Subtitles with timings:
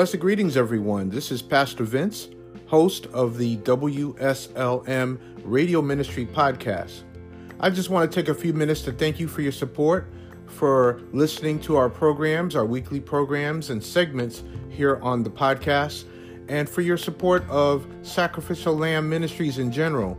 [0.00, 1.10] Blessed greetings, everyone.
[1.10, 2.30] This is Pastor Vince,
[2.68, 7.02] host of the WSLM Radio Ministry podcast.
[7.60, 10.10] I just want to take a few minutes to thank you for your support,
[10.46, 16.04] for listening to our programs, our weekly programs and segments here on the podcast,
[16.48, 20.16] and for your support of Sacrificial Lamb Ministries in general.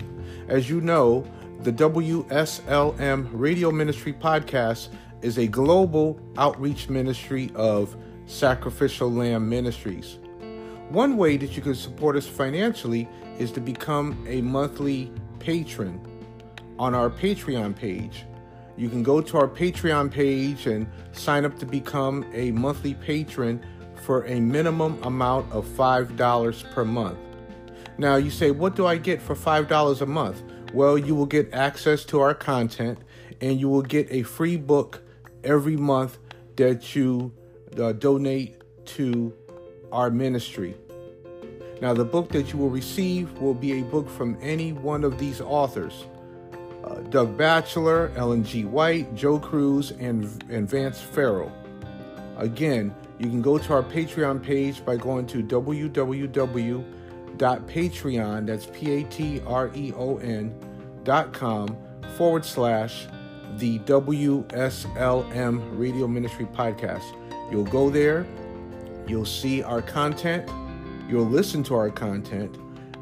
[0.48, 1.26] As you know,
[1.62, 4.90] the WSLM Radio Ministry podcast
[5.24, 7.98] is a global outreach ministry of
[8.32, 10.18] Sacrificial Lamb Ministries.
[10.90, 13.08] One way that you can support us financially
[13.38, 16.00] is to become a monthly patron
[16.80, 18.26] on our Patreon page.
[18.78, 23.64] You can go to our Patreon page and sign up to become a monthly patron
[23.96, 27.20] for a minimum amount of $5 per month.
[27.98, 30.42] Now, you say, What do I get for $5 a month?
[30.74, 33.00] Well, you will get access to our content
[33.42, 35.04] and you will get a free book
[35.44, 36.18] every month
[36.56, 37.34] that you
[37.80, 39.34] uh, donate to
[39.92, 40.76] our ministry.
[41.82, 45.18] Now, the book that you will receive will be a book from any one of
[45.18, 46.06] these authors
[46.84, 48.66] uh, Doug Batchelor, Ellen G.
[48.66, 51.52] White, Joe Crews, and, and Vance Ferrell.
[52.38, 56.86] Again, you can go to our Patreon page by going to www.patreon,
[58.48, 60.56] that's P A T R E O N,
[61.04, 61.78] dot com
[62.18, 63.06] forward slash
[63.58, 64.40] the WSLM
[65.78, 67.16] Radio Ministry Podcast.
[67.52, 68.26] You'll go there,
[69.08, 70.50] you'll see our content,
[71.10, 72.58] you'll listen to our content.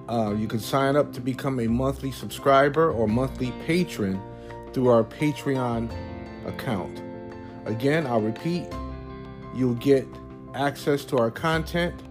[0.09, 4.19] Uh, you can sign up to become a monthly subscriber or monthly patron
[4.73, 5.91] through our Patreon
[6.47, 7.01] account.
[7.65, 8.65] Again, I'll repeat,
[9.55, 10.07] you'll get
[10.55, 12.01] access to our content,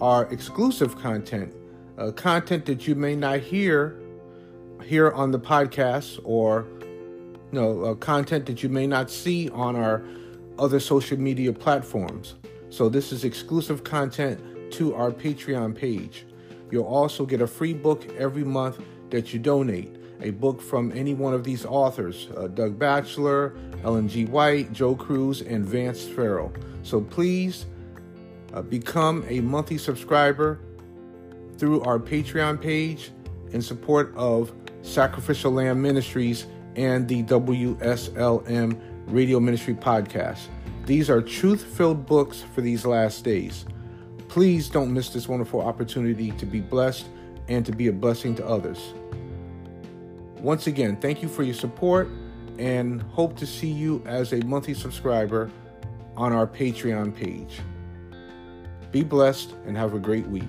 [0.00, 1.52] our exclusive content,
[1.98, 4.00] uh, content that you may not hear
[4.84, 6.66] here on the podcast or
[7.52, 10.04] you know, uh, content that you may not see on our
[10.58, 12.34] other social media platforms.
[12.70, 14.40] So this is exclusive content
[14.72, 16.26] to our Patreon page.
[16.70, 19.96] You'll also get a free book every month that you donate.
[20.20, 23.54] A book from any one of these authors uh, Doug Batchelor,
[23.84, 24.24] Ellen G.
[24.24, 26.52] White, Joe Crews, and Vance Ferrell.
[26.82, 27.66] So please
[28.52, 30.60] uh, become a monthly subscriber
[31.58, 33.12] through our Patreon page
[33.52, 40.46] in support of Sacrificial Lamb Ministries and the WSLM Radio Ministry Podcast.
[40.86, 43.64] These are truth filled books for these last days.
[44.28, 47.06] Please don't miss this wonderful opportunity to be blessed
[47.48, 48.94] and to be a blessing to others.
[50.40, 52.08] Once again, thank you for your support
[52.58, 55.50] and hope to see you as a monthly subscriber
[56.16, 57.60] on our Patreon page.
[58.90, 60.44] Be blessed and have a great week.